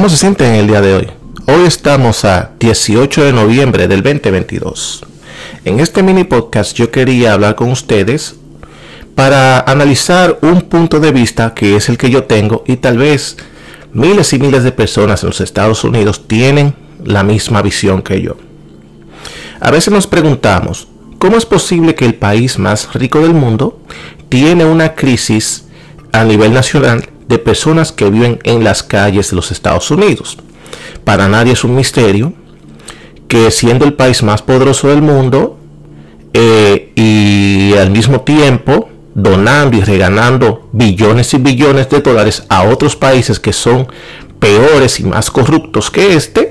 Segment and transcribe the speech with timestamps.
[0.00, 1.08] ¿Cómo se sienten el día de hoy?
[1.46, 5.04] Hoy estamos a 18 de noviembre del 2022.
[5.66, 8.36] En este mini podcast yo quería hablar con ustedes
[9.14, 13.36] para analizar un punto de vista que es el que yo tengo y tal vez
[13.92, 16.74] miles y miles de personas en los Estados Unidos tienen
[17.04, 18.38] la misma visión que yo.
[19.60, 20.88] A veces nos preguntamos,
[21.18, 23.78] ¿cómo es posible que el país más rico del mundo
[24.30, 25.66] tiene una crisis
[26.10, 30.36] a nivel nacional de personas que viven en las calles de los Estados Unidos.
[31.04, 32.34] Para nadie es un misterio
[33.28, 35.56] que siendo el país más poderoso del mundo
[36.34, 42.96] eh, y al mismo tiempo donando y reganando billones y billones de dólares a otros
[42.96, 43.86] países que son
[44.40, 46.49] peores y más corruptos que este,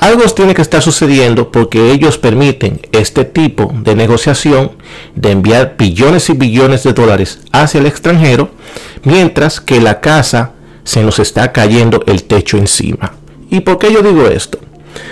[0.00, 4.72] algo tiene que estar sucediendo porque ellos permiten este tipo de negociación
[5.14, 8.50] de enviar billones y billones de dólares hacia el extranjero,
[9.04, 10.52] mientras que la casa
[10.84, 13.12] se nos está cayendo el techo encima.
[13.50, 14.58] ¿Y por qué yo digo esto?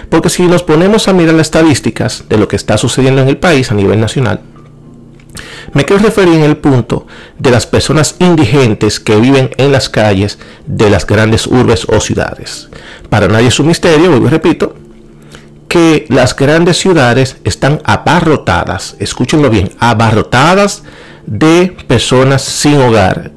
[0.09, 3.39] Porque si nos ponemos a mirar las estadísticas de lo que está sucediendo en el
[3.39, 4.41] país a nivel nacional,
[5.73, 7.07] me quiero referir en el punto
[7.39, 12.69] de las personas indigentes que viven en las calles de las grandes urbes o ciudades.
[13.09, 14.75] Para nadie es un misterio, y repito,
[15.69, 20.83] que las grandes ciudades están abarrotadas, escúchenlo bien, abarrotadas
[21.27, 23.33] de personas sin hogar.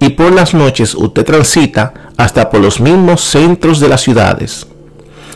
[0.00, 4.66] Y por las noches usted transita hasta por los mismos centros de las ciudades.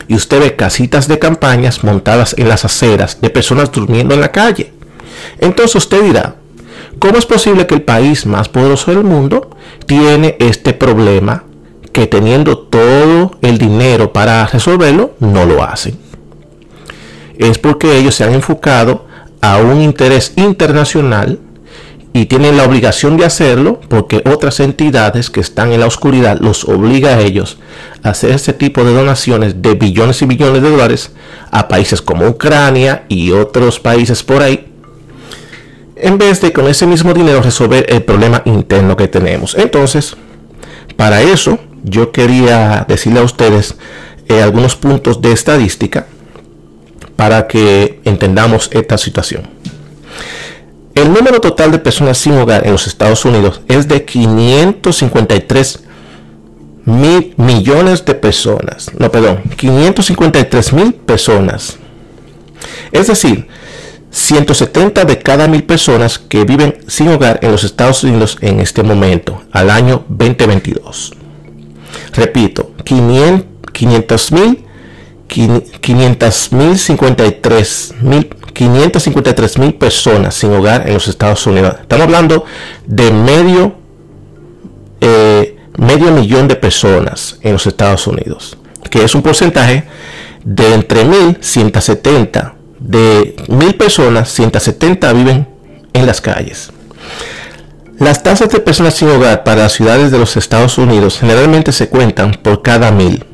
[0.07, 4.31] Y usted ve casitas de campañas montadas en las aceras de personas durmiendo en la
[4.31, 4.73] calle.
[5.39, 6.35] Entonces usted dirá,
[6.99, 9.49] ¿cómo es posible que el país más poderoso del mundo
[9.85, 11.43] tiene este problema
[11.91, 15.97] que teniendo todo el dinero para resolverlo, no lo hacen?
[17.37, 19.05] Es porque ellos se han enfocado
[19.41, 21.39] a un interés internacional
[22.11, 26.65] y tienen la obligación de hacerlo porque otras entidades que están en la oscuridad los
[26.65, 27.59] obliga a ellos
[28.03, 31.11] a hacer este tipo de donaciones de billones y billones de dólares
[31.51, 34.68] a países como Ucrania y otros países por ahí
[36.01, 39.55] en vez de con ese mismo dinero resolver el problema interno que tenemos.
[39.55, 40.15] Entonces,
[40.95, 43.75] para eso yo quería decirle a ustedes
[44.27, 46.07] eh, algunos puntos de estadística
[47.15, 49.47] para que entendamos esta situación.
[50.95, 55.83] El número total de personas sin hogar en los Estados Unidos es de 553
[56.85, 58.91] mil millones de personas.
[58.97, 61.77] No, perdón, 553 mil personas.
[62.91, 63.47] Es decir,
[64.11, 68.83] 170 de cada mil personas que viven sin hogar en los Estados Unidos en este
[68.83, 71.13] momento, al año 2022.
[72.13, 74.65] Repito, 500 mil
[75.27, 81.75] 500 mil 53 mil 553 mil personas sin hogar en los Estados Unidos.
[81.81, 82.45] Estamos hablando
[82.87, 83.75] de medio
[85.01, 88.57] eh, medio millón de personas en los Estados Unidos,
[88.89, 89.85] que es un porcentaje
[90.43, 95.47] de entre 1.170 de mil personas, 170 viven
[95.93, 96.71] en las calles.
[97.99, 101.89] Las tasas de personas sin hogar para las ciudades de los Estados Unidos generalmente se
[101.89, 103.25] cuentan por cada mil,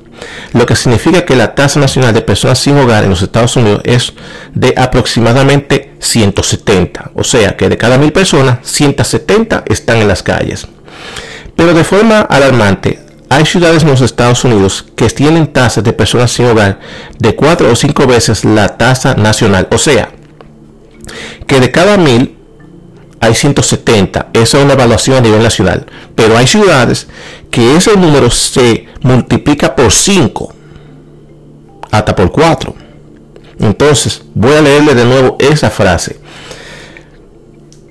[0.53, 3.81] lo que significa que la tasa nacional de personas sin hogar en los Estados Unidos
[3.83, 4.13] es
[4.53, 10.67] de aproximadamente 170, o sea que de cada mil personas, 170 están en las calles.
[11.55, 16.31] Pero de forma alarmante, hay ciudades en los Estados Unidos que tienen tasas de personas
[16.31, 16.79] sin hogar
[17.17, 19.67] de 4 o 5 veces la tasa nacional.
[19.71, 20.09] O sea,
[21.47, 22.37] que de cada mil
[23.19, 24.29] hay 170.
[24.33, 25.85] Esa es una evaluación a nivel nacional.
[26.15, 27.07] Pero hay ciudades
[27.49, 30.53] que ese número se multiplica por 5.
[31.91, 32.75] Hasta por 4.
[33.59, 36.19] Entonces, voy a leerle de nuevo esa frase.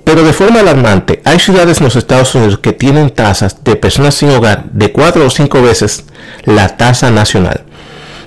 [0.05, 4.15] Pero de forma alarmante, hay ciudades en los Estados Unidos que tienen tasas de personas
[4.15, 6.05] sin hogar de 4 o 5 veces
[6.45, 7.65] la tasa nacional.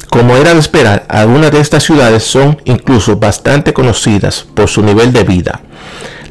[0.10, 5.14] Como era de esperar, algunas de estas ciudades son incluso bastante conocidas por su nivel
[5.14, 5.62] de vida.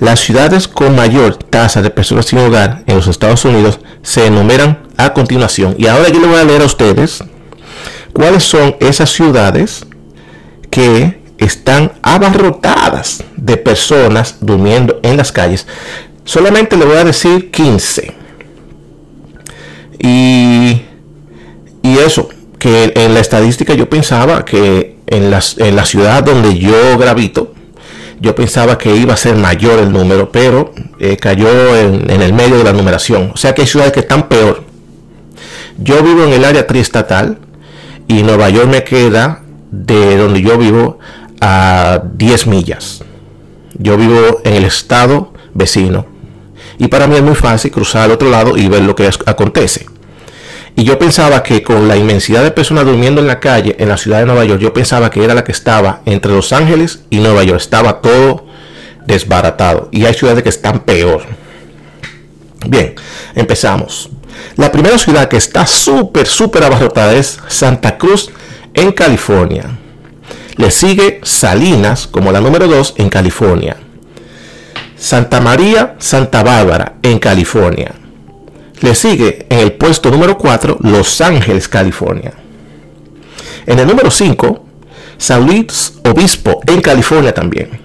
[0.01, 4.83] Las ciudades con mayor tasa de personas sin hogar en los Estados Unidos se enumeran
[4.97, 5.75] a continuación.
[5.79, 7.23] Y ahora yo le voy a leer a ustedes
[8.13, 9.87] cuáles son esas ciudades
[10.71, 15.67] que están abarrotadas de personas durmiendo en las calles.
[16.25, 18.15] Solamente le voy a decir 15.
[19.99, 20.83] Y,
[21.83, 22.29] y eso,
[22.59, 27.53] que en la estadística yo pensaba que en, las, en la ciudad donde yo gravito,
[28.21, 32.33] yo pensaba que iba a ser mayor el número, pero eh, cayó en, en, el
[32.33, 33.31] medio de la numeración.
[33.35, 34.65] O sea que hay ciudades que están peor.
[35.79, 37.39] Yo vivo en el área triestatal
[38.09, 40.99] y Nueva York me queda de donde yo vivo
[41.41, 43.05] a 10 millas.
[43.79, 46.07] Yo vivo en el estado vecino
[46.79, 49.87] y para mí es muy fácil cruzar al otro lado y ver lo que acontece.
[50.75, 53.97] Y yo pensaba que con la inmensidad de personas durmiendo en la calle en la
[53.97, 57.19] ciudad de Nueva York, yo pensaba que era la que estaba entre Los Ángeles y
[57.19, 57.61] Nueva York.
[57.61, 58.45] Estaba todo
[59.07, 59.89] desbaratado.
[59.91, 61.23] Y hay ciudades que están peor.
[62.67, 62.95] Bien,
[63.35, 64.11] empezamos.
[64.57, 68.31] La primera ciudad que está súper, súper abarrotada es Santa Cruz
[68.75, 69.79] en California.
[70.57, 73.77] Le sigue Salinas como la número 2 en California.
[74.97, 77.95] Santa María, Santa Bárbara en California.
[78.81, 82.33] Le sigue en el puesto número 4 Los Ángeles, California.
[83.67, 84.65] En el número 5,
[85.19, 87.79] San Luis Obispo en California también.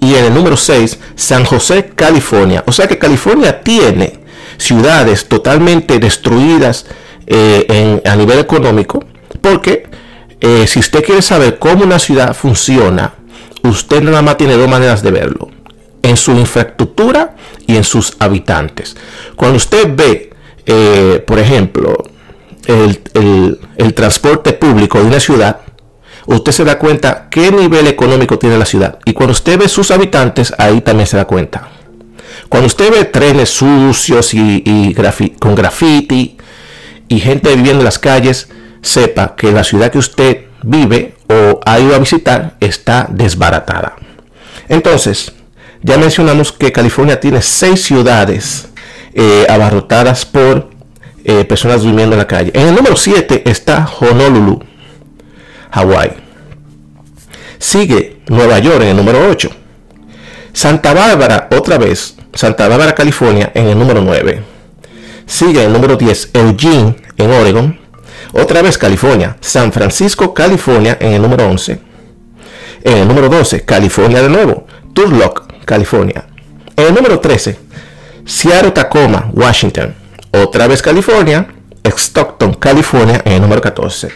[0.00, 2.62] Y en el número 6, San José, California.
[2.66, 4.20] O sea que California tiene
[4.58, 6.86] ciudades totalmente destruidas
[7.26, 9.04] eh, a nivel económico.
[9.40, 9.88] Porque
[10.40, 13.14] eh, si usted quiere saber cómo una ciudad funciona,
[13.62, 15.50] usted nada más tiene dos maneras de verlo
[16.02, 17.34] en su infraestructura
[17.66, 18.96] y en sus habitantes.
[19.34, 20.30] Cuando usted ve,
[20.64, 21.96] eh, por ejemplo,
[22.66, 25.60] el, transporte público de una ciudad,
[26.26, 28.98] usted se da cuenta qué nivel económico tiene la ciudad.
[29.04, 31.70] Y cuando usted ve sus habitantes, ahí también se da cuenta.
[32.48, 34.94] Cuando usted ve trenes sucios y,
[35.40, 36.36] con graffiti
[37.08, 38.48] y gente viviendo en las calles,
[38.86, 43.96] sepa que la ciudad que usted vive o ha ido a visitar está desbaratada.
[44.68, 45.32] Entonces,
[45.82, 48.68] ya mencionamos que California tiene seis ciudades
[49.12, 50.70] eh, abarrotadas por
[51.24, 52.52] eh, personas durmiendo en la calle.
[52.54, 54.60] En el número 7 está Honolulu,
[55.72, 56.12] Hawái.
[57.58, 59.50] Sigue Nueva York en el número 8.
[60.52, 64.42] Santa Bárbara, otra vez, Santa Bárbara, California, en el número 9.
[65.26, 67.85] Sigue el número 10, Eugene, en Oregon.
[68.38, 69.36] Otra vez California.
[69.40, 71.78] San Francisco, California, en el número 11.
[72.82, 74.66] En el número 12, California de nuevo.
[74.92, 76.26] Turlock, California.
[76.76, 77.58] En el número 13,
[78.26, 79.94] Seattle Tacoma, Washington.
[80.32, 81.48] Otra vez California.
[81.84, 84.08] Stockton, California en el número 14.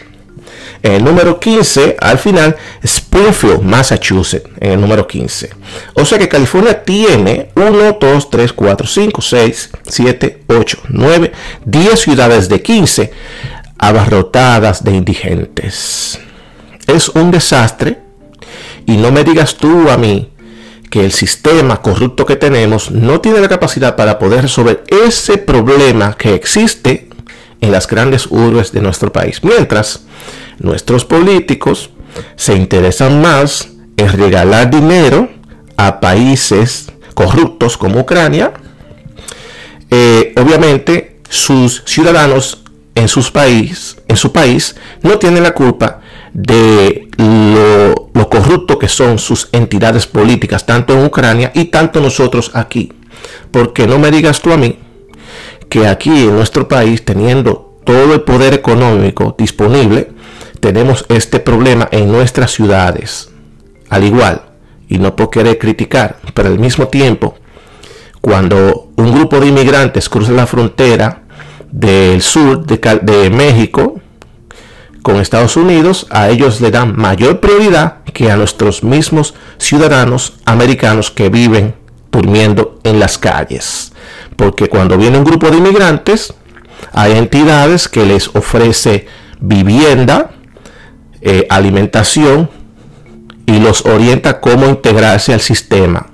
[0.83, 5.49] En el número 15, al final, Springfield, Massachusetts, en el número 15.
[5.93, 11.31] O sea que California tiene 1, 2, 3, 4, 5, 6, 7, 8, 9,
[11.65, 13.11] 10 ciudades de 15
[13.81, 16.19] abarrotadas de indigentes.
[16.87, 17.99] Es un desastre.
[18.85, 20.29] Y no me digas tú a mí
[20.89, 26.15] que el sistema corrupto que tenemos no tiene la capacidad para poder resolver ese problema
[26.17, 27.09] que existe
[27.59, 29.43] en las grandes urbes de nuestro país.
[29.43, 30.03] Mientras
[30.59, 31.91] nuestros políticos
[32.35, 35.29] se interesan más en regalar dinero
[35.77, 38.53] a países corruptos como Ucrania,
[39.89, 42.60] eh, obviamente sus ciudadanos
[42.95, 46.01] en, sus país, en su país no tienen la culpa
[46.33, 52.93] de lo, corrupto que son sus entidades políticas, tanto en Ucrania y tanto nosotros aquí.
[53.51, 54.79] Porque no me digas tú a mí
[55.67, 60.11] que aquí en nuestro país, teniendo todo el poder económico disponible,
[60.61, 63.29] tenemos este problema en nuestras ciudades.
[63.89, 64.43] Al igual,
[64.87, 67.35] y no por querer criticar, pero al mismo tiempo,
[68.21, 71.20] cuando un grupo de inmigrantes cruza la frontera
[71.71, 73.99] del sur de, México,
[75.01, 81.09] con Estados Unidos, a ellos le dan mayor prioridad que a nuestros mismos ciudadanos americanos
[81.09, 81.75] que viven
[82.11, 83.93] durmiendo en las calles.
[84.35, 86.33] Porque cuando viene un grupo de inmigrantes,
[86.93, 89.07] hay entidades que les ofrece
[89.39, 90.31] vivienda,
[91.21, 92.49] eh, alimentación
[93.45, 96.10] y los orienta cómo integrarse al sistema.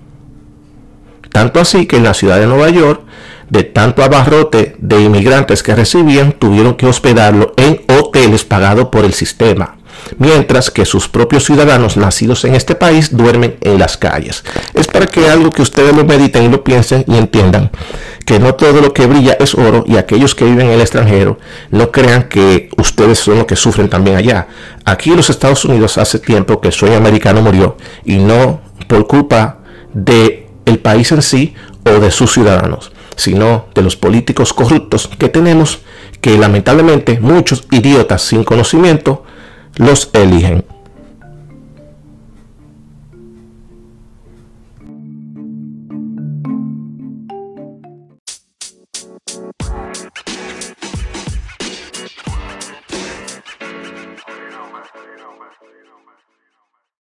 [1.38, 3.02] Tanto así que en la ciudad de Nueva York
[3.48, 9.14] de tanto abarrote de inmigrantes que recibían, tuvieron que hospedarlo en hoteles pagados por el
[9.14, 9.78] sistema,
[10.18, 14.44] mientras que sus propios ciudadanos nacidos en este país duermen en las calles.
[14.74, 17.70] Es para que algo que ustedes lo mediten y lo piensen y entiendan
[18.26, 21.38] que no todo lo que brilla es oro y aquellos que viven en el extranjero
[21.70, 24.48] no crean que ustedes son los que sufren también allá.
[24.86, 29.06] Aquí en los Estados Unidos hace tiempo que el sueño americano murió y no por
[29.06, 29.60] culpa
[29.94, 35.28] de el país en sí o de sus ciudadanos sino de los políticos corruptos que
[35.28, 35.80] tenemos
[36.22, 39.24] que lamentablemente muchos idiotas sin conocimiento
[39.76, 40.64] los eligen.